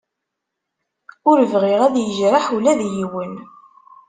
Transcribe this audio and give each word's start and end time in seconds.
Ur 1.29 1.39
bɣiɣ 1.51 1.81
ad 1.87 1.95
yejreḥ 1.99 2.45
ula 2.55 2.73
d 2.79 2.81
yiwen. 2.95 3.33